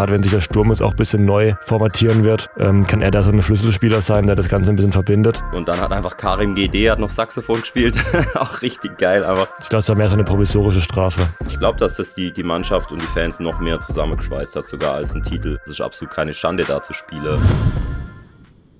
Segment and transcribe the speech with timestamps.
[0.00, 3.10] gerade wenn sich der Sturm jetzt auch ein bisschen neu formatieren wird, ähm, kann er
[3.10, 5.42] da so ein Schlüsselspieler sein, der das Ganze ein bisschen verbindet.
[5.52, 7.98] Und dann hat einfach Karim GD hat noch Saxophon gespielt.
[8.34, 9.48] auch richtig geil einfach.
[9.60, 11.28] Ich glaube, es war mehr so eine provisorische Strafe.
[11.46, 14.94] Ich glaube, dass das die, die Mannschaft und die Fans noch mehr zusammengeschweißt hat, sogar
[14.94, 15.58] als ein Titel.
[15.64, 17.38] Es ist absolut keine Schande, da zu spielen.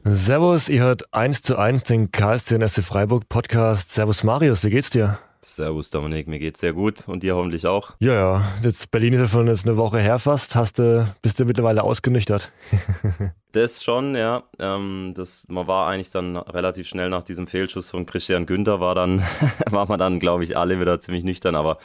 [0.05, 3.93] Servus, ihr hört 1 zu 1 den KSC und SC Freiburg Podcast.
[3.93, 5.19] Servus Marius, wie geht's dir?
[5.43, 7.93] Servus Dominik, mir geht's sehr gut und dir hoffentlich auch.
[7.99, 10.55] Ja, ja, jetzt Berlin ist ja schon jetzt eine Woche her fast.
[10.55, 12.53] Hast du, bist du mittlerweile ausgenüchtert?
[13.53, 14.43] das schon, ja.
[14.59, 18.95] Ähm, das, man war eigentlich dann relativ schnell nach diesem Fehlschuss von Christian Günther, war
[18.95, 19.23] dann,
[19.71, 21.55] war man dann, glaube ich, alle wieder ziemlich nüchtern.
[21.55, 21.79] Aber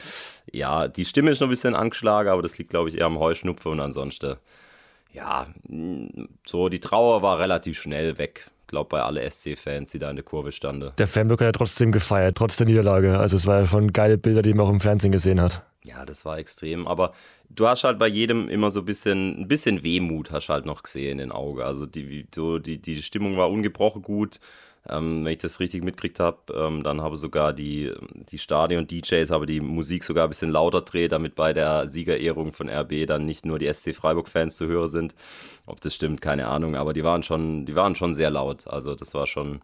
[0.52, 3.20] ja, die Stimme ist noch ein bisschen angeschlagen, aber das liegt, glaube ich, eher am
[3.20, 4.36] Heuschnupfen und ansonsten,
[5.14, 5.48] ja,
[6.46, 10.26] so die Trauer war relativ schnell weg glaube bei alle SC-Fans, die da in der
[10.26, 10.92] Kurve standen.
[10.98, 13.18] Der Fanblock hat ja trotzdem gefeiert, trotz der Niederlage.
[13.18, 15.64] Also es war ja schon geile Bilder, die man auch im Fernsehen gesehen hat.
[15.86, 16.88] Ja, das war extrem.
[16.88, 17.14] Aber
[17.50, 20.84] du hast halt bei jedem immer so ein bisschen, ein bisschen Wehmut hast halt noch
[20.84, 21.62] gesehen in den Augen.
[21.62, 24.40] Also die, so, die, die Stimmung war ungebrochen gut.
[24.90, 27.92] Ähm, wenn ich das richtig mitgekriegt habe, ähm, dann habe sogar die,
[28.30, 32.70] die Stadion-DJs habe die Musik sogar ein bisschen lauter dreht, damit bei der Siegerehrung von
[32.70, 35.16] RB dann nicht nur die SC Freiburg-Fans zu hören sind.
[35.66, 38.68] Ob das stimmt, keine Ahnung, aber die waren schon, die waren schon sehr laut.
[38.68, 39.62] Also das war schon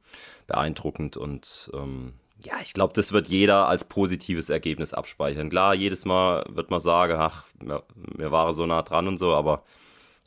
[0.48, 2.14] beeindruckend und ähm,
[2.44, 5.50] ja, ich glaube, das wird jeder als positives Ergebnis abspeichern.
[5.50, 9.36] Klar, jedes Mal wird man sagen, ach, mir, mir war so nah dran und so,
[9.36, 9.64] aber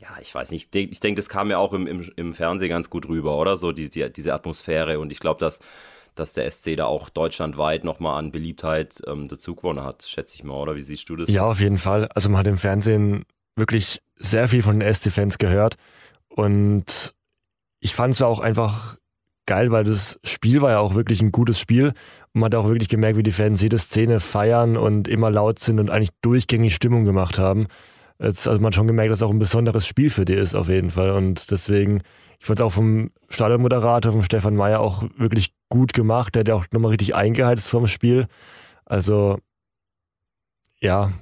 [0.01, 2.91] ja, ich weiß nicht, ich denke, das kam ja auch im, im, im Fernsehen ganz
[2.91, 3.57] gut rüber, oder?
[3.57, 4.99] So die, die diese Atmosphäre.
[4.99, 5.61] Und ich glaube, dass,
[6.15, 10.45] dass der SC da auch deutschlandweit nochmal an Beliebtheit ähm, dazu gewonnen hat, schätze ich
[10.45, 10.75] mal, oder?
[10.75, 11.29] Wie siehst du das?
[11.31, 12.09] Ja, auf jeden Fall.
[12.15, 13.25] Also man hat im Fernsehen
[13.57, 15.77] wirklich sehr viel von den SC-Fans gehört.
[16.29, 17.15] Und
[17.79, 18.97] ich fand es auch einfach
[19.47, 21.89] geil, weil das Spiel war ja auch wirklich ein gutes Spiel.
[22.33, 25.61] Und man hat auch wirklich gemerkt, wie die Fans jede Szene feiern und immer laut
[25.61, 27.61] sind und eigentlich durchgängig Stimmung gemacht haben.
[28.25, 30.55] Jetzt, also man hat schon gemerkt, dass es auch ein besonderes Spiel für die ist,
[30.55, 31.11] auf jeden Fall.
[31.11, 32.01] Und deswegen,
[32.41, 36.35] ich fand es auch vom Stadionmoderator, vom Stefan Meyer, auch wirklich gut gemacht.
[36.35, 38.27] Der hat ja auch nochmal richtig eingeheizt vom Spiel.
[38.87, 39.39] Also,
[40.81, 41.13] ja,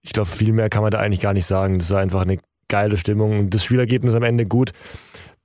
[0.00, 1.78] ich glaube, viel mehr kann man da eigentlich gar nicht sagen.
[1.78, 2.38] Das war einfach eine
[2.68, 4.72] geile Stimmung und das Spielergebnis am Ende gut.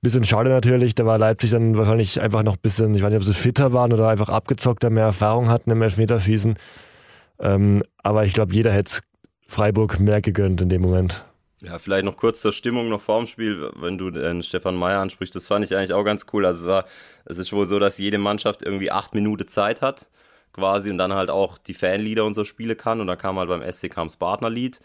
[0.00, 3.18] Bisschen schade natürlich, da war Leipzig dann wahrscheinlich einfach noch ein bisschen, ich weiß nicht,
[3.18, 6.56] ob sie fitter waren oder einfach abgezockter, mehr Erfahrung hatten im Elfmeterschießen.
[7.38, 9.02] Ähm, aber ich glaube, jeder hätte es
[9.52, 11.26] Freiburg mehr gegönnt in dem Moment.
[11.60, 15.36] Ja, vielleicht noch kurz zur Stimmung noch vorm Spiel, wenn du den Stefan Meyer ansprichst.
[15.36, 16.46] Das fand ich eigentlich auch ganz cool.
[16.46, 16.84] Also es war,
[17.26, 20.08] es ist wohl so, dass jede Mannschaft irgendwie acht Minuten Zeit hat,
[20.54, 23.00] quasi, und dann halt auch die Fanlieder und so spielen kann.
[23.02, 24.80] Und dann kam halt beim SC Kamps Partnerlied.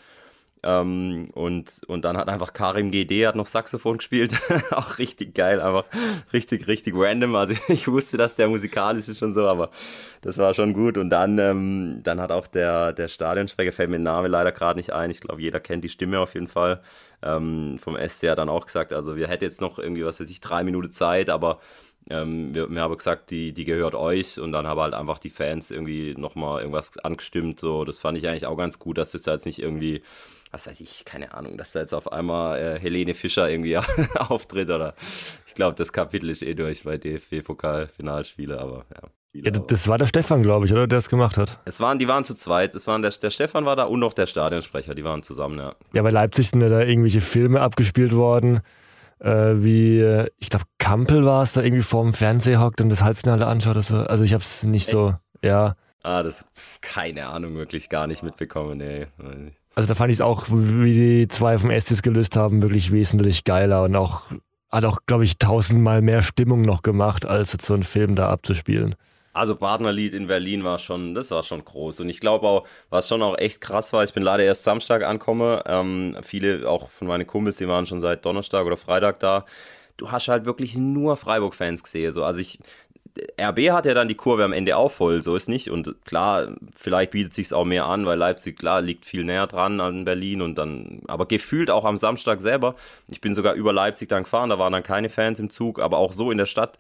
[0.67, 4.35] Ähm, und, und dann hat einfach Karim GD hat noch Saxophon gespielt.
[4.72, 5.85] auch richtig geil, einfach
[6.33, 7.35] richtig, richtig random.
[7.35, 9.72] Also ich wusste, dass der musikalisch ist schon so, aber
[10.19, 10.97] das war schon gut.
[10.97, 14.77] Und dann, ähm, dann hat auch der, der Stadionsprecher, fällt mir der Name leider gerade
[14.77, 15.09] nicht ein.
[15.09, 16.81] Ich glaube, jeder kennt die Stimme auf jeden Fall.
[17.23, 20.29] Ähm, vom SC hat dann auch gesagt, also wir hätten jetzt noch irgendwie, was weiß
[20.29, 21.61] ich, drei Minuten Zeit, aber
[22.09, 25.29] ähm, wir, wir, haben gesagt, die, die gehört euch und dann haben halt einfach die
[25.29, 27.59] Fans irgendwie nochmal irgendwas angestimmt.
[27.61, 30.01] So, das fand ich eigentlich auch ganz gut, dass das jetzt nicht irgendwie
[30.51, 33.77] was weiß ich, keine Ahnung, dass da jetzt auf einmal äh, Helene Fischer irgendwie
[34.15, 34.93] auftritt oder
[35.45, 39.09] ich glaube, das Kapitel ist eh durch bei DFB-Pokal-Finalspiele, aber ja.
[39.33, 41.59] Ja, das war der Stefan, glaube ich, oder der es gemacht hat.
[41.65, 42.73] Es waren, die waren zu zweit.
[42.73, 44.95] Es waren der, der Stefan war da und noch der Stadionsprecher.
[44.95, 45.75] Die waren zusammen, ja.
[45.93, 48.61] Ja, bei Leipzig sind ja da irgendwelche Filme abgespielt worden,
[49.19, 52.89] äh, wie äh, ich glaube Kampel war es, da irgendwie vor dem Fernseher hockt und
[52.89, 53.83] das Halbfinale anschaut.
[53.83, 53.97] So.
[53.97, 54.97] Also ich habe es nicht Echt?
[54.97, 55.75] so, ja.
[56.01, 56.45] Ah, das
[56.81, 59.07] keine Ahnung, wirklich gar nicht mitbekommen, nee.
[59.77, 63.43] Also da fand ich es auch, wie die zwei vom Estes gelöst haben, wirklich wesentlich
[63.43, 64.23] geiler und auch
[64.71, 68.95] hat auch, glaube ich, tausendmal mehr Stimmung noch gemacht, als so einen Film da abzuspielen.
[69.33, 71.99] Also Partnerlied in Berlin war schon, das war schon groß.
[71.99, 75.03] Und ich glaube auch, was schon auch echt krass war, ich bin leider erst Samstag
[75.03, 75.61] ankomme.
[75.67, 79.45] Ähm, viele auch von meinen Kumpels, die waren schon seit Donnerstag oder Freitag da.
[79.95, 82.13] Du hast halt wirklich nur Freiburg-Fans gesehen.
[82.13, 82.23] So.
[82.23, 82.57] Also ich,
[83.40, 85.69] RB hat ja dann die Kurve am Ende auch voll, so ist nicht.
[85.69, 89.79] Und klar, vielleicht bietet sich auch mehr an, weil Leipzig klar liegt viel näher dran
[89.79, 92.75] an Berlin und dann, aber gefühlt auch am Samstag selber.
[93.09, 95.98] Ich bin sogar über Leipzig dann gefahren, da waren dann keine Fans im Zug, aber
[95.98, 96.77] auch so in der Stadt.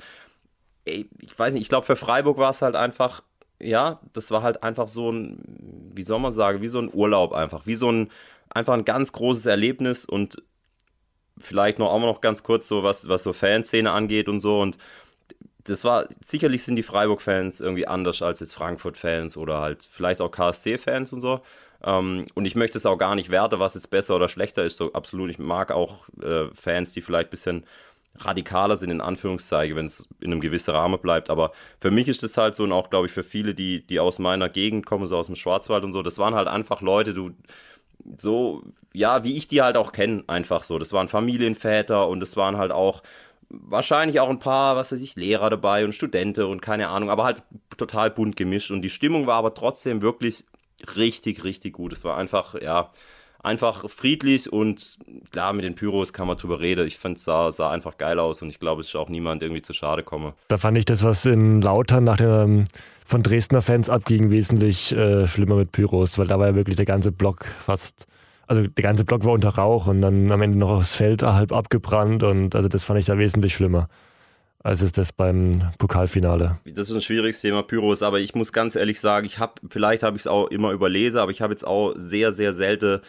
[0.85, 1.07] Ich
[1.37, 3.21] weiß nicht, ich glaube für Freiburg war es halt einfach,
[3.59, 7.33] ja, das war halt einfach so ein, wie soll man sagen, wie so ein Urlaub
[7.33, 8.09] einfach, wie so ein,
[8.49, 10.41] einfach ein ganz großes Erlebnis und
[11.39, 14.77] vielleicht noch auch noch ganz kurz so, was, was so Fanszene angeht und so und
[15.67, 20.31] das war, sicherlich sind die Freiburg-Fans irgendwie anders als jetzt Frankfurt-Fans oder halt vielleicht auch
[20.31, 21.41] KSC-Fans und so.
[21.83, 24.77] Ähm, und ich möchte es auch gar nicht werten, was jetzt besser oder schlechter ist.
[24.77, 25.29] So absolut.
[25.29, 27.65] Ich mag auch äh, Fans, die vielleicht ein bisschen
[28.19, 31.29] radikaler sind, in Anführungszeichen, wenn es in einem gewissen Rahmen bleibt.
[31.29, 33.99] Aber für mich ist das halt so und auch, glaube ich, für viele, die, die
[33.99, 37.13] aus meiner Gegend kommen, so aus dem Schwarzwald und so, das waren halt einfach Leute,
[37.13, 37.31] du,
[38.17, 38.63] so,
[38.93, 40.79] ja, wie ich die halt auch kenne, einfach so.
[40.79, 43.03] Das waren Familienväter und es waren halt auch
[43.49, 47.23] wahrscheinlich auch ein paar, was weiß ich, Lehrer dabei und Studenten und keine Ahnung, aber
[47.23, 47.43] halt
[47.77, 48.71] total bunt gemischt.
[48.71, 50.45] Und die Stimmung war aber trotzdem wirklich
[50.95, 51.93] richtig, richtig gut.
[51.93, 52.91] Es war einfach, ja,
[53.41, 54.97] einfach friedlich und
[55.31, 56.85] klar, mit den Pyros kann man drüber reden.
[56.85, 59.41] Ich fand es sah, sah einfach geil aus und ich glaube, es ist auch niemand
[59.41, 60.33] irgendwie zu schade komme.
[60.49, 62.65] Da fand ich das, was in Lautern nach dem
[63.05, 66.85] von Dresdner Fans abging, wesentlich äh, schlimmer mit Pyros, weil da war ja wirklich der
[66.85, 68.05] ganze Block fast,
[68.47, 71.51] also der ganze Block war unter Rauch und dann am Ende noch das Feld halb
[71.51, 73.89] abgebrannt und also das fand ich da wesentlich schlimmer
[74.67, 76.59] als es das beim Pokalfinale.
[76.65, 80.03] Das ist ein schwieriges Thema, Pyros, aber ich muss ganz ehrlich sagen, ich habe, vielleicht
[80.03, 82.99] habe ich es auch immer überlesen, aber ich habe jetzt auch sehr, sehr selten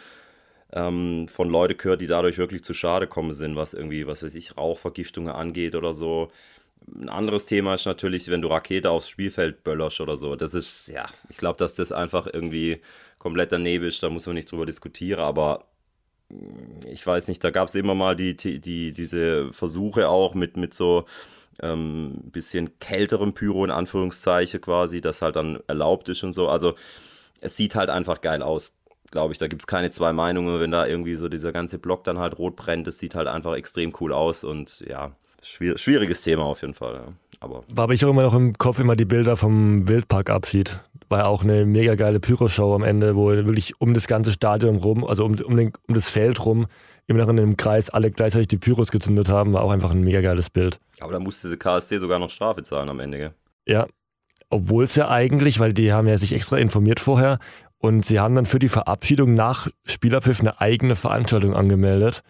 [0.72, 4.36] ähm, von Leuten gehört, die dadurch wirklich zu Schade kommen sind, was irgendwie, was weiß
[4.36, 6.30] ich, Rauchvergiftungen angeht oder so.
[6.94, 10.36] Ein anderes Thema ist natürlich, wenn du Rakete aufs Spielfeld böllerst oder so.
[10.36, 12.80] Das ist, ja, ich glaube, dass das einfach irgendwie
[13.18, 15.64] komplett daneben ist, da muss man nicht drüber diskutieren, aber
[16.86, 20.56] ich weiß nicht, da gab es immer mal die, die, die, diese Versuche auch mit,
[20.56, 21.06] mit so
[21.60, 26.48] ähm, bisschen kälterem Pyro in Anführungszeichen quasi, das halt dann erlaubt ist und so.
[26.48, 26.74] Also
[27.40, 28.72] es sieht halt einfach geil aus,
[29.10, 29.38] glaube ich.
[29.38, 32.38] Da gibt es keine zwei Meinungen, wenn da irgendwie so dieser ganze Block dann halt
[32.38, 32.86] rot brennt.
[32.86, 36.94] Das sieht halt einfach extrem cool aus und ja, schwier schwieriges Thema auf jeden Fall.
[36.94, 37.12] Ja.
[37.40, 40.80] Aber War aber ich auch immer noch im Kopf immer die Bilder vom Wildparkabschied.
[41.08, 44.76] War ja auch eine mega geile Pyroshow am Ende, wo wirklich um das ganze Stadion
[44.76, 46.66] rum, also um, um, den, um das Feld rum,
[47.06, 50.02] immer noch in einem Kreis alle gleichzeitig die Pyros gezündet haben, war auch einfach ein
[50.02, 50.78] mega geiles Bild.
[51.00, 53.34] Aber da musste diese KSC sogar noch Strafe zahlen am Ende, gell?
[53.66, 53.86] Ja.
[54.50, 57.38] Obwohl es ja eigentlich, weil die haben ja sich extra informiert vorher
[57.78, 62.22] und sie haben dann für die Verabschiedung nach Spielerpfiff eine eigene Veranstaltung angemeldet,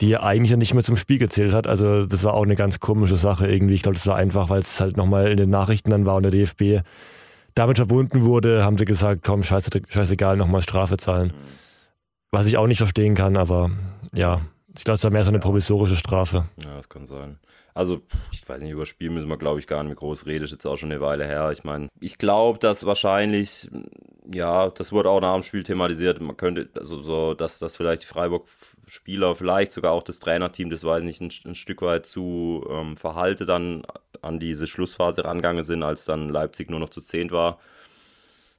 [0.00, 1.66] die ja eigentlich ja nicht mehr zum Spiel gezählt hat.
[1.66, 3.74] Also das war auch eine ganz komische Sache irgendwie.
[3.74, 6.22] Ich glaube, das war einfach, weil es halt nochmal in den Nachrichten dann war und
[6.22, 6.84] der DFB
[7.54, 11.28] damit verbunden wurde, haben sie gesagt, komm, scheiße, scheißegal, nochmal Strafe zahlen.
[11.28, 11.32] Mhm.
[12.30, 13.70] Was ich auch nicht verstehen kann, aber
[14.14, 14.42] ja,
[14.76, 16.44] ich glaube, es war mehr so eine provisorische Strafe.
[16.62, 17.38] Ja, das kann sein.
[17.78, 18.02] Also,
[18.32, 20.42] ich weiß nicht, über Spiel müssen wir, glaube ich, gar nicht mehr groß reden.
[20.42, 21.52] Ist jetzt auch schon eine Weile her.
[21.52, 23.70] Ich meine, ich glaube, dass wahrscheinlich,
[24.34, 26.20] ja, das wurde auch nach dem Spiel thematisiert.
[26.20, 30.82] Man könnte, also so, dass, dass vielleicht die Freiburg-Spieler, vielleicht sogar auch das Trainerteam, das
[30.82, 33.86] weiß ich nicht, ein, ein Stück weit zu ähm, verhalte dann
[34.22, 37.60] an diese Schlussphase rangegangen sind, als dann Leipzig nur noch zu zehnt war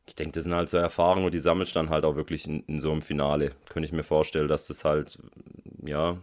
[0.07, 2.63] ich denke, das sind halt so Erfahrungen und die sammelst dann halt auch wirklich in,
[2.63, 3.51] in, so einem Finale.
[3.69, 5.19] Könnte ich mir vorstellen, dass das halt,
[5.86, 6.18] ja,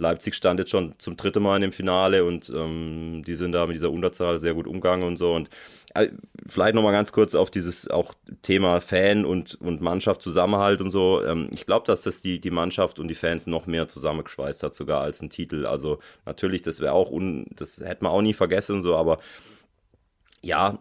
[0.00, 3.66] Leipzig stand jetzt schon zum dritten Mal in dem Finale und ähm, die sind da
[3.66, 5.34] mit dieser Unterzahl sehr gut umgegangen und so.
[5.34, 5.48] Und
[5.94, 6.08] äh,
[6.46, 11.22] vielleicht nochmal ganz kurz auf dieses auch Thema Fan und, und Mannschaft Zusammenhalt und so.
[11.24, 14.74] Ähm, ich glaube, dass das die, die Mannschaft und die Fans noch mehr zusammengeschweißt hat,
[14.74, 15.66] sogar als ein Titel.
[15.66, 19.18] Also natürlich, das wäre auch, un, das hätte man auch nie vergessen und so, aber
[20.42, 20.78] ja,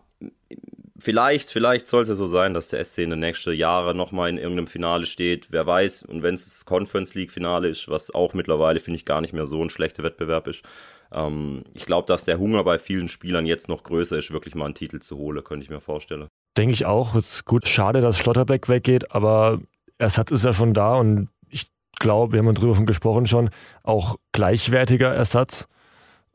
[0.99, 4.29] vielleicht, vielleicht soll es ja so sein, dass der SC in den nächsten Jahren nochmal
[4.29, 5.51] in irgendeinem Finale steht.
[5.51, 9.05] Wer weiß, und wenn es das Conference League Finale ist, was auch mittlerweile, finde ich,
[9.05, 10.63] gar nicht mehr so ein schlechter Wettbewerb ist.
[11.11, 14.65] Ähm, ich glaube, dass der Hunger bei vielen Spielern jetzt noch größer ist, wirklich mal
[14.65, 16.27] einen Titel zu holen, könnte ich mir vorstellen.
[16.57, 17.15] Denke ich auch.
[17.15, 19.59] Es ist gut, schade, dass Schlotterbeck weggeht, aber
[19.97, 23.49] Ersatz ist ja schon da und ich glaube, wir haben darüber schon gesprochen schon,
[23.83, 25.67] auch gleichwertiger Ersatz.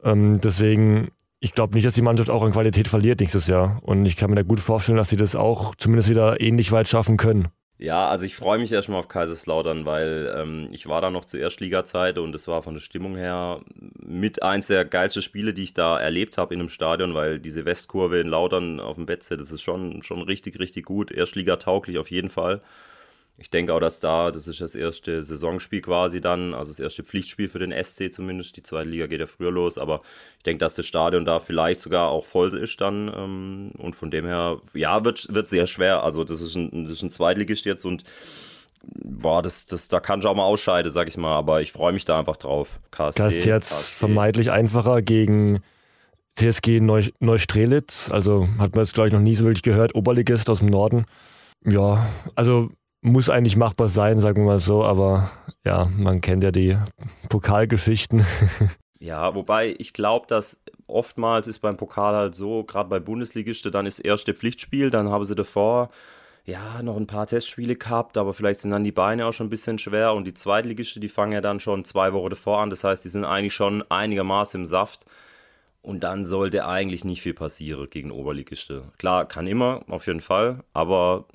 [0.02, 1.10] Ähm, deswegen
[1.44, 3.78] ich glaube nicht, dass die Mannschaft auch an Qualität verliert nächstes Jahr.
[3.82, 6.88] Und ich kann mir da gut vorstellen, dass sie das auch zumindest wieder ähnlich weit
[6.88, 7.48] schaffen können.
[7.76, 11.40] Ja, also ich freue mich erstmal auf Kaiserslautern, weil ähm, ich war da noch zur
[11.40, 13.60] Erstliga-Zeit und es war von der Stimmung her
[14.00, 17.66] mit eins der geilsten Spiele, die ich da erlebt habe in einem Stadion, weil diese
[17.66, 21.10] Westkurve in Lautern auf dem Betze, das ist schon, schon richtig, richtig gut.
[21.10, 22.62] Erstliga-tauglich auf jeden Fall.
[23.36, 27.02] Ich denke auch, dass da, das ist das erste Saisonspiel quasi dann, also das erste
[27.02, 28.56] Pflichtspiel für den SC zumindest.
[28.56, 30.02] Die zweite Liga geht ja früher los, aber
[30.36, 33.12] ich denke, dass das Stadion da vielleicht sogar auch voll ist dann.
[33.14, 36.04] Ähm, und von dem her, ja, wird, wird sehr schwer.
[36.04, 38.04] Also das ist ein, das ist ein Zweitligist jetzt und
[38.86, 41.92] boah, das, das, da kann ich auch mal ausscheiden, sag ich mal, aber ich freue
[41.92, 42.80] mich da einfach drauf.
[42.90, 45.60] KSC, KSC jetzt vermeintlich einfacher gegen
[46.36, 50.48] TSG Neu Neustrelitz, also hat man jetzt glaube ich noch nie so wirklich gehört, Oberligist
[50.50, 51.06] aus dem Norden.
[51.64, 52.70] Ja, also
[53.04, 55.30] muss eigentlich machbar sein, sagen wir mal so, aber
[55.62, 56.76] ja, man kennt ja die
[57.28, 58.24] Pokalgeschichten.
[59.00, 63.84] Ja, wobei ich glaube, dass oftmals ist beim Pokal halt so, gerade bei Bundesligisten, dann
[63.84, 65.90] ist erste Pflichtspiel, dann haben sie davor
[66.46, 69.50] ja noch ein paar Testspiele gehabt, aber vielleicht sind dann die Beine auch schon ein
[69.50, 72.82] bisschen schwer und die Zweitligisten, die fangen ja dann schon zwei Wochen davor an, das
[72.82, 75.04] heißt, die sind eigentlich schon einigermaßen im Saft.
[75.82, 78.84] Und dann sollte eigentlich nicht viel passieren gegen Oberligiste.
[78.96, 81.26] Klar, kann immer, auf jeden Fall, aber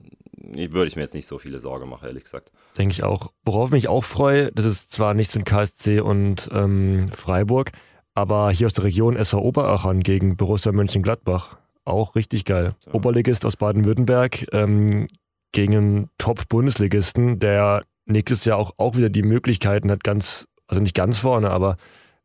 [0.56, 2.52] würde ich mir jetzt nicht so viele Sorgen machen, ehrlich gesagt.
[2.78, 3.32] Denke ich auch.
[3.44, 7.72] Worauf mich auch freue, das ist zwar nichts in KSC und ähm, Freiburg,
[8.14, 11.58] aber hier aus der Region SV Oberachern gegen Borussia Mönchengladbach.
[11.86, 12.76] Auch richtig geil.
[12.86, 12.92] So.
[12.92, 14.46] Oberligist aus Baden-Württemberg.
[14.52, 15.08] Ähm,
[15.52, 20.96] gegen einen Top-Bundesligisten, der nächstes Jahr auch, auch wieder die Möglichkeiten hat, ganz, also nicht
[20.96, 21.78] ganz vorne, aber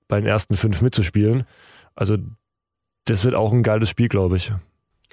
[0.09, 1.45] bei den ersten fünf mitzuspielen.
[1.95, 2.16] Also
[3.04, 4.52] das wird auch ein geiles Spiel, glaube ich.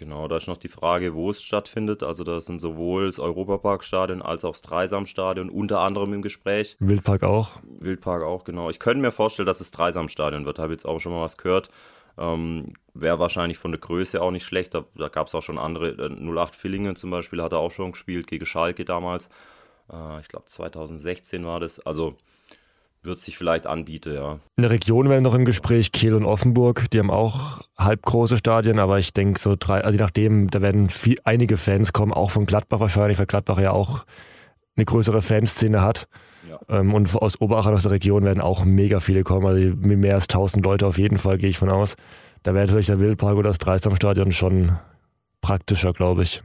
[0.02, 2.02] Genau, da ist noch die Frage, wo es stattfindet.
[2.02, 6.76] Also da sind sowohl das Europaparkstadion als auch das Dreisamstadion unter anderem im Gespräch.
[6.80, 7.60] Wildpark auch.
[7.78, 8.72] Wildpark auch, genau.
[8.72, 10.58] Ich könnte mir vorstellen, dass es Dreisamstadion wird.
[10.58, 11.70] Habe jetzt auch schon mal was gehört.
[12.18, 14.74] Ähm, Wäre wahrscheinlich von der Größe auch nicht schlecht.
[14.74, 15.90] Da, da gab es auch schon andere.
[15.90, 19.30] Äh, 08 Villingen zum Beispiel hat er auch schon gespielt gegen Schalke damals.
[19.94, 21.80] Äh, ich glaube 2016 war das.
[21.80, 22.16] Also
[23.04, 24.34] wird sich vielleicht anbieten, ja.
[24.58, 26.90] In der Region werden noch im Gespräch Kiel und Offenburg.
[26.92, 30.90] Die haben auch halbgroße Stadien, aber ich denke so drei, also je nachdem, da werden
[30.90, 34.06] viel, einige Fans kommen, auch von Gladbach wahrscheinlich, weil Gladbach ja auch
[34.76, 36.08] eine größere Fanszene hat.
[36.48, 36.60] Ja.
[36.70, 40.30] Ähm, und aus Oberachern, aus der Region werden auch mega viele kommen, also mehr als
[40.30, 41.96] 1000 Leute auf jeden Fall, gehe ich von aus.
[42.44, 44.78] Da wäre natürlich der Wildpark oder das Dreisamstadion schon
[45.42, 46.42] praktischer, glaube ich.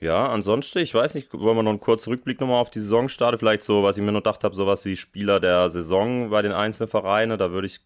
[0.00, 3.08] Ja, ansonsten, ich weiß nicht, wollen wir noch einen kurzen Rückblick nochmal auf die Saison
[3.08, 3.38] starten?
[3.38, 6.52] Vielleicht so, was ich mir noch gedacht habe, sowas wie Spieler der Saison bei den
[6.52, 7.36] einzelnen Vereinen.
[7.36, 7.80] Da würde ich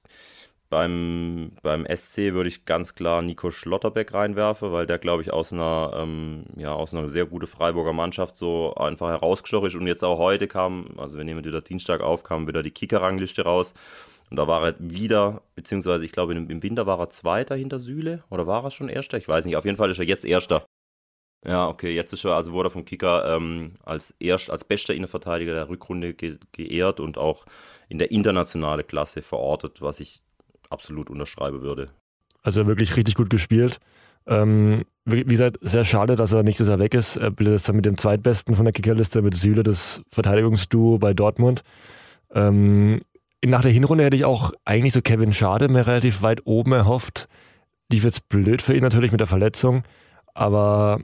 [0.68, 5.54] beim, beim SC würde ich ganz klar Nico Schlotterbeck reinwerfen, weil der, glaube ich, aus
[5.54, 9.74] einer, ähm, ja, aus einer sehr guten Freiburger Mannschaft so einfach herausgestochen ist.
[9.74, 13.42] Und jetzt auch heute kam, also wir nehmen wieder Dienstag auf, kam wieder die Kicker-Rangliste
[13.42, 13.72] raus.
[14.30, 18.24] Und da war er wieder, beziehungsweise ich glaube, im Winter war er Zweiter hinter Süle
[18.30, 19.18] oder war er schon Erster?
[19.18, 19.56] Ich weiß nicht.
[19.56, 20.64] Auf jeden Fall ist er jetzt Erster.
[21.44, 24.94] Ja, okay, jetzt ist er, also wurde er vom Kicker ähm, als erst als bester
[24.94, 27.46] Innenverteidiger der Rückrunde ge geehrt und auch
[27.88, 30.20] in der internationalen Klasse verortet, was ich
[30.70, 31.90] absolut unterschreiben würde.
[32.42, 33.80] Also wirklich richtig gut gespielt.
[34.26, 37.16] Ähm, wie gesagt, sehr schade, dass er nächstes Jahr weg ist.
[37.16, 41.62] Er bildet dann mit dem zweitbesten von der Kickerliste, mit Süle, das Verteidigungsduo bei Dortmund.
[42.32, 43.00] Ähm,
[43.44, 47.28] nach der Hinrunde hätte ich auch eigentlich so Kevin Schade mir relativ weit oben erhofft.
[47.90, 49.82] Lief jetzt blöd für ihn natürlich mit der Verletzung,
[50.34, 51.00] aber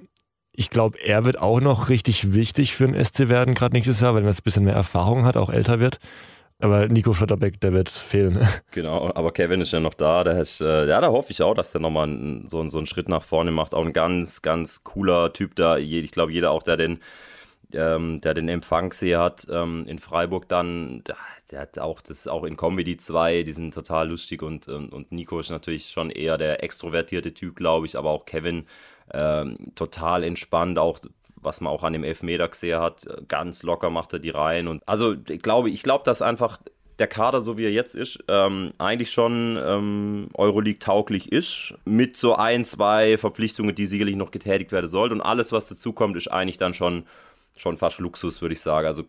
[0.58, 4.16] ich glaube, er wird auch noch richtig wichtig für den SC werden, gerade nächstes Jahr,
[4.16, 6.00] weil er ein bisschen mehr Erfahrung hat, auch älter wird.
[6.58, 8.44] Aber Nico Schotterbeck, der wird fehlen.
[8.72, 10.24] Genau, aber Kevin ist ja noch da.
[10.24, 12.08] Der ist, äh, ja, da hoffe ich auch, dass der nochmal
[12.48, 13.72] so, so einen Schritt nach vorne macht.
[13.72, 15.76] Auch ein ganz, ganz cooler Typ da.
[15.76, 16.98] Ich glaube, jeder auch, der den,
[17.72, 21.04] ähm, der den Empfangssee hat ähm, in Freiburg dann,
[21.52, 25.12] der, hat auch das auch in Comedy 2, die sind total lustig und, und, und
[25.12, 28.66] Nico ist natürlich schon eher der extrovertierte Typ, glaube ich, aber auch Kevin
[29.12, 31.00] ähm, total entspannt, auch
[31.40, 34.68] was man auch an dem Elfmeter gesehen hat, ganz locker macht er die rein.
[34.68, 36.58] Und also ich glaube, ich glaube, dass einfach
[36.98, 42.16] der Kader, so wie er jetzt ist, ähm, eigentlich schon ähm, Euroleague tauglich ist, mit
[42.16, 45.14] so ein, zwei Verpflichtungen, die sicherlich noch getätigt werden sollten.
[45.14, 47.04] Und alles, was dazu kommt, ist eigentlich dann schon,
[47.56, 48.86] schon fast Luxus, würde ich sagen.
[48.86, 49.04] Also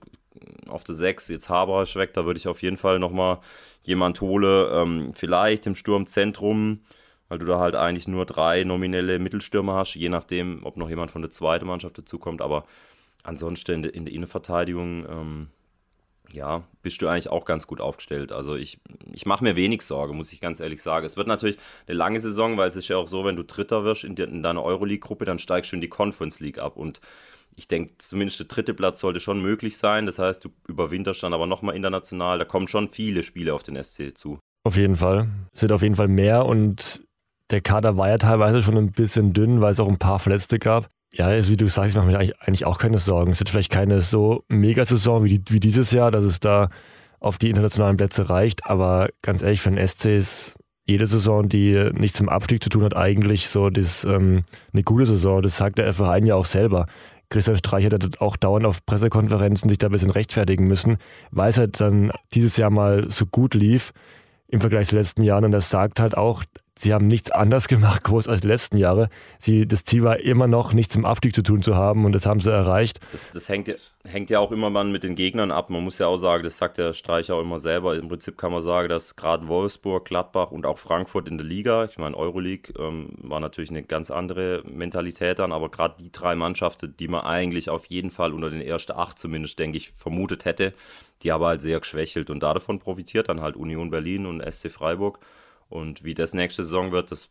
[0.70, 3.40] auf der 6, jetzt Haber ist weg, da würde ich auf jeden Fall nochmal
[3.82, 4.70] jemand holen.
[4.72, 6.82] Ähm, vielleicht im Sturmzentrum
[7.30, 11.12] weil du da halt eigentlich nur drei nominelle Mittelstürmer hast, je nachdem, ob noch jemand
[11.12, 12.42] von der zweiten Mannschaft dazukommt.
[12.42, 12.66] Aber
[13.24, 15.48] ansonsten in der, in der Innenverteidigung, ähm,
[16.34, 18.32] ja, bist du eigentlich auch ganz gut aufgestellt.
[18.32, 18.80] Also ich,
[19.14, 21.06] ich mache mir wenig Sorge, muss ich ganz ehrlich sagen.
[21.06, 21.58] Es wird natürlich
[21.88, 24.44] eine lange Saison, weil es ist ja auch so, wenn du Dritter wirst in, in
[24.44, 26.78] deiner Euroleague-Gruppe, dann steigst du in die Conference League ab.
[26.78, 27.02] Und
[27.56, 30.06] ich denke, zumindest der dritte Platz sollte schon möglich sein.
[30.06, 32.40] Das heißt, du überwinterst dann aber nochmal international.
[32.40, 34.40] Da kommen schon viele Spiele auf den SC zu.
[34.64, 35.28] Auf jeden Fall.
[35.54, 37.02] Es wird auf jeden Fall mehr und
[37.52, 40.60] der Kader war ja teilweise schon ein bisschen dünn, weil es auch ein paar Verletzte
[40.60, 40.90] gab.
[41.14, 43.32] Ja, also wie du sagst, ich mache mir eigentlich auch keine Sorgen.
[43.32, 46.70] Es wird vielleicht keine so Mega-Saison wie, wie dieses Jahr, dass es da
[47.20, 48.66] auf die internationalen Plätze reicht.
[48.68, 52.84] Aber ganz ehrlich, für den SC ist jede Saison, die nichts zum Abstieg zu tun
[52.84, 55.42] hat, eigentlich so das, ähm, eine gute Saison.
[55.42, 56.86] Das sagt der Verein ja auch selber.
[57.30, 60.98] Christian Streich hat auch dauernd auf Pressekonferenzen sich da ein bisschen rechtfertigen müssen,
[61.30, 63.94] weil es halt dann dieses Jahr mal so gut lief
[64.48, 65.46] im Vergleich zu den letzten Jahren.
[65.46, 66.44] Und das sagt halt auch,
[66.80, 69.10] sie haben nichts anders gemacht, groß als die letzten Jahre.
[69.38, 72.26] Sie, das Ziel war immer noch, nichts im Aufstieg zu tun zu haben und das
[72.26, 73.02] haben sie erreicht.
[73.12, 73.70] Das, das hängt,
[74.06, 75.70] hängt, ja auch immer mal mit den Gegnern ab.
[75.70, 77.96] Man muss ja auch sagen, das sagt der Streich auch immer selber.
[77.96, 81.86] Im Prinzip kann man sagen, dass gerade Wolfsburg, Gladbach und auch Frankfurt in der Liga,
[81.86, 86.36] ich meine, Euroleague ähm, war natürlich eine ganz andere Mentalität dann, aber gerade die drei
[86.36, 90.46] Mannschaften, die man eigentlich auf jeden Fall unter den ersten acht zumindest, denke ich, vermutet
[90.46, 90.74] hätte,
[91.24, 95.20] die aber halt sehr geschwächelt und davon profitiert dann halt Union Berlin und SC Freiburg.
[95.70, 97.30] Und wie das nächste Saison wird, das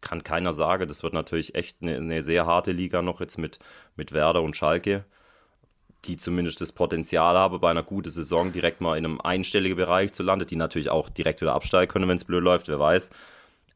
[0.00, 0.88] kann keiner sagen.
[0.88, 3.58] Das wird natürlich echt eine, eine, sehr harte Liga noch jetzt mit,
[3.96, 5.04] mit Werder und Schalke,
[6.04, 10.12] die zumindest das Potenzial haben, bei einer guten Saison direkt mal in einem einstelligen Bereich
[10.12, 13.10] zu landen, die natürlich auch direkt wieder absteigen können, wenn es blöd läuft, wer weiß.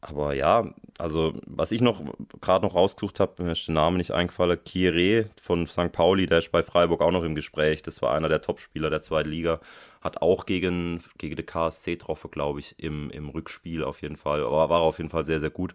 [0.00, 0.68] Aber ja,
[0.98, 2.02] also was ich noch
[2.40, 5.92] gerade noch rausgesucht habe, mir ist der Name nicht eingefallen, Kieré von St.
[5.92, 7.82] Pauli, der ist bei Freiburg auch noch im Gespräch.
[7.82, 9.60] Das war einer der Topspieler der zweiten Liga.
[10.02, 14.42] Hat auch gegen, gegen die KSC getroffen, glaube ich, im, im Rückspiel auf jeden Fall.
[14.42, 15.74] Aber war auf jeden Fall sehr, sehr gut.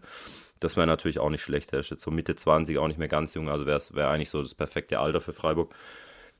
[0.60, 1.72] Das wäre natürlich auch nicht schlecht.
[1.72, 3.48] Er ist jetzt so Mitte 20, auch nicht mehr ganz jung.
[3.48, 5.74] Also wäre wär eigentlich so das perfekte Alter für Freiburg.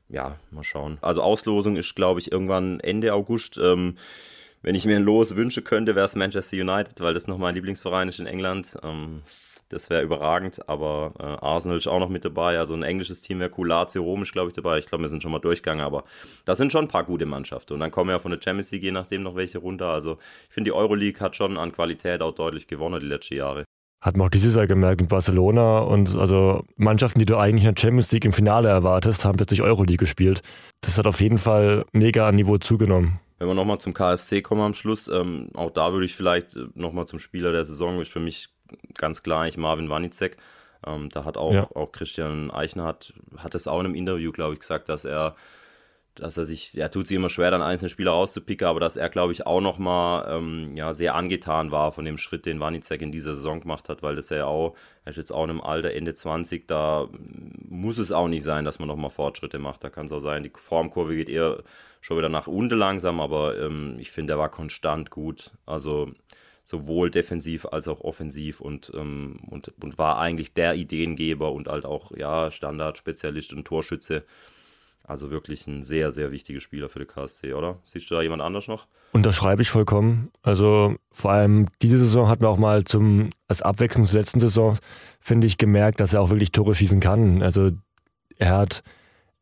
[0.07, 0.97] Ja, mal schauen.
[1.01, 3.57] Also Auslosung ist, glaube ich, irgendwann Ende August.
[3.57, 3.95] Ähm,
[4.61, 7.55] wenn ich mir ein Los wünsche könnte, wäre es Manchester United, weil das noch mein
[7.55, 8.77] Lieblingsverein ist in England.
[8.83, 9.21] Ähm,
[9.69, 12.57] das wäre überragend, aber äh, Arsenal ist auch noch mit dabei.
[12.57, 13.67] Also ein englisches Team wäre cool.
[13.67, 14.79] Lazio Rom ist, glaube ich, dabei.
[14.79, 16.03] Ich glaube, wir sind schon mal durchgegangen, aber
[16.45, 17.73] da sind schon ein paar gute Mannschaften.
[17.73, 19.87] Und dann kommen ja von der Champions League je nachdem noch welche runter.
[19.87, 23.63] Also ich finde, die Euroleague hat schon an Qualität auch deutlich gewonnen die letzten Jahre.
[24.01, 27.75] Hat man auch dieses Jahr gemerkt in Barcelona und also Mannschaften, die du eigentlich in
[27.75, 30.41] der Champions League im Finale erwartest, haben plötzlich Euroleague gespielt.
[30.81, 33.19] Das hat auf jeden Fall mega an Niveau zugenommen.
[33.39, 36.65] Wenn wir nochmal zum KSC kommen am Schluss, ähm, auch da würde ich vielleicht äh,
[36.75, 38.49] nochmal zum Spieler der Saison, ist für mich
[38.97, 40.37] ganz klar eigentlich Marvin Wanicek.
[40.85, 41.67] Ähm, da hat auch, ja.
[41.75, 45.35] auch Christian Eichner hat, hat es auch in einem Interview, glaube ich, gesagt, dass er
[46.19, 49.09] dass er sich, er tut sich immer schwer, dann einzelne Spieler rauszupicken, aber dass er,
[49.09, 53.11] glaube ich, auch nochmal ähm, ja, sehr angetan war von dem Schritt, den Wanizek in
[53.11, 55.93] dieser Saison gemacht hat, weil das ja auch, er ist jetzt auch in einem Alter,
[55.93, 57.07] Ende 20, da
[57.67, 59.83] muss es auch nicht sein, dass man nochmal Fortschritte macht.
[59.83, 61.63] Da kann es auch sein, die Formkurve geht eher
[62.01, 65.51] schon wieder nach unten langsam, aber ähm, ich finde, er war konstant gut.
[65.65, 66.11] Also
[66.69, 71.83] sowohl defensiv als auch offensiv und, ähm, und, und war eigentlich der Ideengeber und halt
[71.83, 74.23] auch ja, Standardspezialist und Torschütze.
[75.03, 77.79] Also wirklich ein sehr, sehr wichtiger Spieler für die KSC, oder?
[77.85, 78.85] Siehst du da jemand anders noch?
[79.13, 80.29] Unterschreibe ich vollkommen.
[80.43, 84.77] Also vor allem diese Saison hat man auch mal zum, als Abwechslung zur letzten Saison,
[85.19, 87.41] finde ich, gemerkt, dass er auch wirklich Tore schießen kann.
[87.41, 87.71] Also
[88.37, 88.83] er hat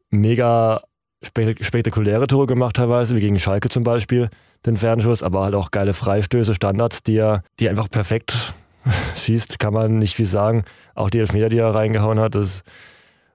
[0.09, 0.81] mega
[1.27, 4.29] spektakuläre Tore gemacht teilweise, wie gegen Schalke zum Beispiel,
[4.65, 8.53] den Fernschuss, aber halt auch geile Freistöße, Standards, die er, die einfach perfekt
[9.15, 10.63] schießt, kann man nicht viel sagen.
[10.95, 12.63] Auch die Elfmeter, die er reingehauen hat, das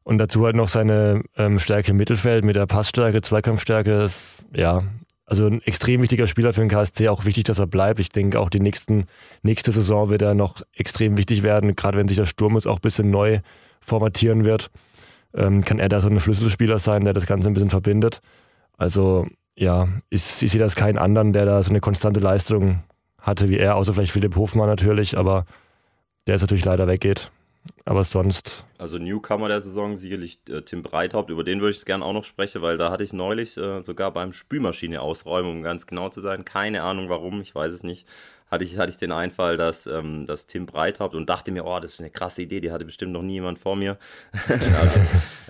[0.04, 4.02] und dazu halt noch seine ähm, Stärke im Mittelfeld mit der Passstärke, Zweikampfstärke.
[4.02, 4.82] Ist, ja,
[5.26, 7.08] also ein extrem wichtiger Spieler für den KSC.
[7.08, 8.00] Auch wichtig, dass er bleibt.
[8.00, 9.04] Ich denke, auch die nächsten,
[9.42, 11.76] nächste Saison wird er noch extrem wichtig werden.
[11.76, 13.40] Gerade wenn sich der Sturm jetzt auch ein bisschen neu
[13.80, 14.70] formatieren wird,
[15.34, 18.20] ähm, kann er da so ein Schlüsselspieler sein, der das Ganze ein bisschen verbindet.
[18.76, 22.82] Also ja, ich, ich sehe das keinen anderen, der da so eine konstante Leistung
[23.18, 25.46] hatte wie er, außer vielleicht Philipp Hofmann natürlich, aber
[26.26, 27.30] der jetzt natürlich leider weggeht.
[27.84, 28.66] Aber sonst.
[28.78, 32.24] Also Newcomer der Saison sicherlich äh, Tim Breithaupt, über den würde ich gerne auch noch
[32.24, 36.20] sprechen, weil da hatte ich neulich äh, sogar beim Spülmaschine ausräumen, um ganz genau zu
[36.20, 36.44] sein.
[36.44, 38.08] Keine Ahnung warum, ich weiß es nicht.
[38.52, 41.80] Hatte ich, hatte ich den Einfall, dass, ähm, dass Tim Breithaupt und dachte mir, oh,
[41.80, 43.96] das ist eine krasse Idee, die hatte bestimmt noch nie jemand vor mir.
[44.46, 45.00] also,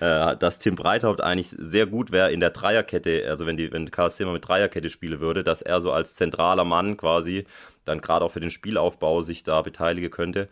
[0.01, 3.91] äh, dass Tim Breithaupt eigentlich sehr gut wäre in der Dreierkette, also wenn die, wenn
[3.91, 7.45] KSC mal mit Dreierkette spielen würde, dass er so als zentraler Mann quasi
[7.85, 10.49] dann gerade auch für den Spielaufbau sich da beteiligen könnte.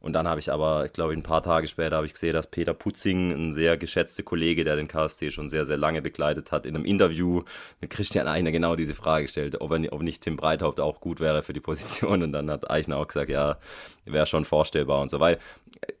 [0.00, 2.46] Und dann habe ich aber, ich glaube, ein paar Tage später habe ich gesehen, dass
[2.46, 6.64] Peter Putzing, ein sehr geschätzter Kollege, der den KSC schon sehr, sehr lange begleitet hat,
[6.64, 7.42] in einem Interview
[7.80, 11.42] mit Christian Eichner genau diese Frage gestellt, ob, ob nicht Tim Breithaupt auch gut wäre
[11.42, 12.22] für die Position.
[12.22, 13.58] Und dann hat Eichner auch gesagt, ja,
[14.06, 15.20] wäre schon vorstellbar und so.
[15.20, 15.38] Weil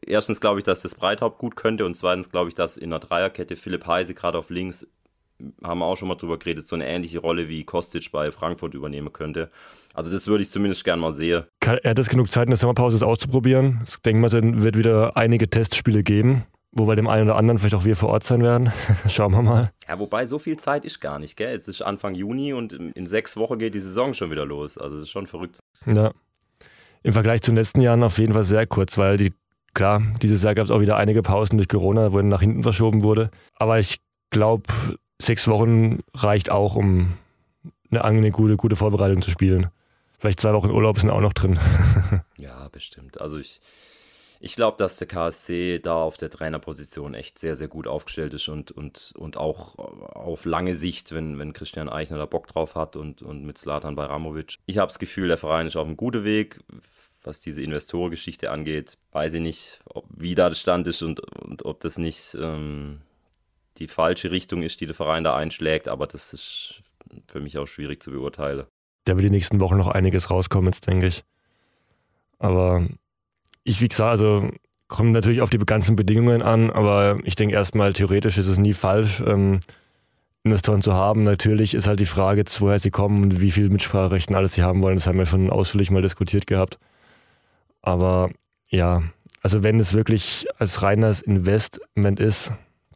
[0.06, 3.00] erstens glaube ich, dass das Breithaupt gut könnte und zweitens glaube ich, dass in der
[3.00, 4.86] Dreierkette Philipp Heise gerade auf links
[5.62, 8.74] haben wir auch schon mal drüber geredet, so eine ähnliche Rolle wie Kostic bei Frankfurt
[8.74, 9.50] übernehmen könnte.
[9.94, 11.44] Also das würde ich zumindest gerne mal sehen.
[11.60, 13.80] Er hat jetzt genug Zeit in der Sommerpause, das auszuprobieren.
[13.86, 16.44] Ich denke mal, es wird wieder einige Testspiele geben.
[16.72, 18.72] Wo bei dem einen oder anderen vielleicht auch wir vor Ort sein werden.
[19.08, 19.72] Schauen wir mal.
[19.88, 21.56] Ja, wobei so viel Zeit ist gar nicht, gell?
[21.56, 24.78] Es ist Anfang Juni und in sechs Wochen geht die Saison schon wieder los.
[24.78, 25.58] Also es ist schon verrückt.
[25.84, 26.12] Ja.
[27.02, 29.32] Im Vergleich zu den letzten Jahren auf jeden Fall sehr kurz, weil die,
[29.74, 33.02] klar, dieses Jahr gab es auch wieder einige Pausen durch Corona, wo nach hinten verschoben
[33.02, 33.30] wurde.
[33.56, 33.98] Aber ich
[34.30, 34.64] glaube,
[35.20, 37.14] sechs Wochen reicht auch, um
[37.90, 39.70] eine, eine gute, gute Vorbereitung zu spielen.
[40.20, 41.58] Vielleicht zwei Wochen Urlaub sind auch noch drin.
[42.36, 43.18] ja, bestimmt.
[43.22, 43.62] Also ich,
[44.38, 48.46] ich glaube, dass der KSC da auf der Trainerposition echt sehr, sehr gut aufgestellt ist
[48.48, 52.96] und, und, und auch auf lange Sicht, wenn, wenn Christian Eichner da Bock drauf hat
[52.96, 54.56] und, und mit Slatan Bajramovic.
[54.66, 56.60] Ich habe das Gefühl, der Verein ist auf einem guten Weg.
[57.22, 61.64] Was diese Investorengeschichte angeht, weiß ich nicht, ob, wie da der Stand ist und, und
[61.64, 63.00] ob das nicht ähm,
[63.78, 66.82] die falsche Richtung ist, die der Verein da einschlägt, aber das ist
[67.26, 68.66] für mich auch schwierig zu beurteilen.
[69.04, 71.24] Da wird die nächsten Wochen noch einiges rauskommen, jetzt denke ich.
[72.38, 72.86] Aber
[73.64, 74.50] ich, wie gesagt, also
[74.88, 78.72] kommt natürlich auf die ganzen Bedingungen an, aber ich denke erstmal, theoretisch ist es nie
[78.72, 79.60] falsch, ähm,
[80.42, 81.22] Investoren zu haben.
[81.22, 84.82] Natürlich ist halt die Frage, woher sie kommen und wie viel Mitspracherechten alles sie haben
[84.82, 84.96] wollen.
[84.96, 86.78] Das haben wir schon ausführlich mal diskutiert gehabt.
[87.82, 88.30] Aber
[88.68, 89.02] ja,
[89.42, 92.52] also wenn es wirklich als reines Investment ist,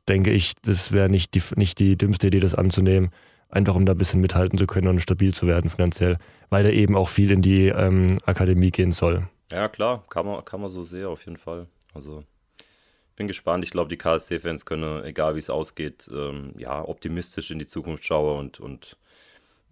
[0.09, 3.11] denke ich, das wäre nicht die, nicht die dümmste Idee, das anzunehmen.
[3.55, 6.19] Einfach um da ein bisschen mithalten zu können und stabil zu werden finanziell,
[6.51, 9.29] weil da eben auch viel in die ähm, Akademie gehen soll.
[9.53, 11.69] Ja, klar, kann man, kann man so sehen, auf jeden Fall.
[11.95, 12.25] Also,
[12.59, 13.62] ich bin gespannt.
[13.62, 18.05] Ich glaube, die KSC-Fans können, egal wie es ausgeht, ähm, ja, optimistisch in die Zukunft
[18.05, 18.97] schauen und, und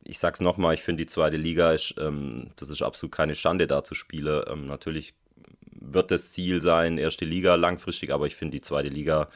[0.04, 3.66] ich sag's nochmal, ich finde die zweite Liga ist, ähm, das ist absolut keine Schande,
[3.66, 4.44] da zu spielen.
[4.46, 5.14] Ähm, natürlich
[5.72, 9.28] wird das Ziel sein, erste Liga langfristig, aber ich finde die zweite Liga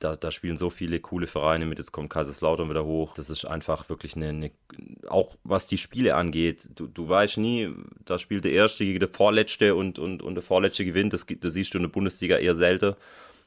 [0.00, 1.78] da, da spielen so viele coole Vereine mit.
[1.78, 3.14] Jetzt kommt Kaiserslautern wieder hoch.
[3.14, 4.50] Das ist einfach wirklich eine, eine
[5.08, 6.70] auch was die Spiele angeht.
[6.74, 7.72] Du, du weißt nie,
[8.06, 11.12] da spielt der Erste gegen der Vorletzte und, und, und der Vorletzte gewinnt.
[11.12, 12.94] Das, das siehst du in der Bundesliga eher selten.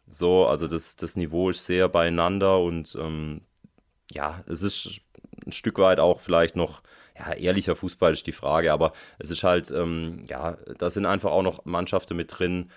[0.08, 3.42] So, also das, das Niveau ist sehr beieinander und ähm,
[4.12, 5.02] ja, es ist
[5.46, 6.82] ein Stück weit auch vielleicht noch,
[7.18, 11.32] ja, ehrlicher Fußball ist die Frage, aber es ist halt, ähm, ja, da sind einfach
[11.32, 12.70] auch noch Mannschaften mit drin,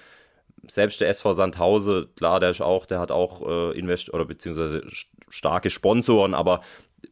[0.69, 4.83] selbst der SV Sandhause, klar, der ist auch, der hat auch äh, Invest oder beziehungsweise
[5.29, 6.61] starke Sponsoren, aber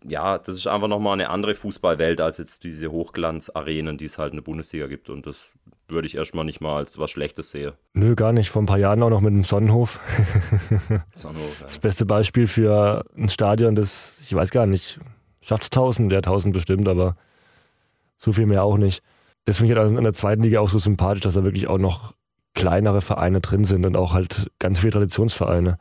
[0.06, 4.32] ja, das ist einfach nochmal eine andere Fußballwelt als jetzt diese Hochglanz-Arenen, die es halt
[4.32, 5.08] in der Bundesliga gibt.
[5.08, 5.52] Und das
[5.88, 7.72] würde ich erstmal nicht mal als was Schlechtes sehen.
[7.92, 8.50] Nö, gar nicht.
[8.50, 10.00] Vor ein paar Jahren auch noch mit dem Sonnenhof.
[11.14, 11.66] Sonnenhof, ja.
[11.66, 15.00] Das beste Beispiel für ein Stadion, das, ich weiß gar nicht,
[15.40, 17.16] schafft es 1000, der 1000 bestimmt, aber
[18.16, 19.02] so viel mehr auch nicht.
[19.44, 21.78] Das finde ich halt in der zweiten Liga auch so sympathisch, dass er wirklich auch
[21.78, 22.14] noch
[22.54, 25.78] kleinere Vereine drin sind und auch halt ganz viele Traditionsvereine,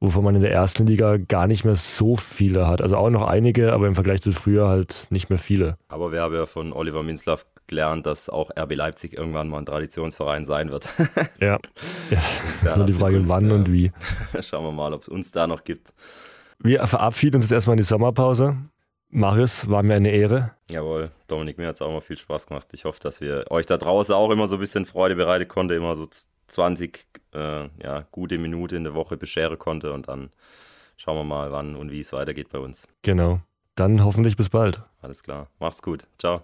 [0.00, 2.82] wovon man in der ersten Liga gar nicht mehr so viele hat.
[2.82, 5.76] Also auch noch einige, aber im Vergleich zu früher halt nicht mehr viele.
[5.88, 9.66] Aber wir haben ja von Oliver Minzlaff gelernt, dass auch RB Leipzig irgendwann mal ein
[9.66, 10.88] Traditionsverein sein wird.
[11.40, 11.58] ja,
[12.64, 12.76] ja.
[12.76, 13.92] nur die Frage, wann und wie.
[14.40, 15.92] Schauen wir mal, ob es uns da noch gibt.
[16.60, 18.56] Wir verabschieden uns jetzt erstmal in die Sommerpause.
[19.10, 20.52] Marius, war mir eine Ehre.
[20.70, 22.68] Jawohl, Dominik, mir hat es auch mal viel Spaß gemacht.
[22.72, 25.74] Ich hoffe, dass wir euch da draußen auch immer so ein bisschen Freude bereiten konnte,
[25.74, 26.06] immer so
[26.48, 30.30] 20 äh, ja, gute Minuten in der Woche bescheren konnte und dann
[30.96, 32.86] schauen wir mal, wann und wie es weitergeht bei uns.
[33.02, 33.40] Genau.
[33.76, 34.82] Dann hoffentlich bis bald.
[35.00, 35.48] Alles klar.
[35.58, 36.06] Macht's gut.
[36.18, 36.42] Ciao.